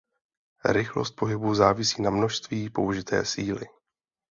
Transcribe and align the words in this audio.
Rychlost 0.65 1.15
pohybu 1.15 1.55
závisí 1.55 2.01
na 2.01 2.09
množství 2.09 2.69
použité 2.69 3.25
síly. 3.25 3.65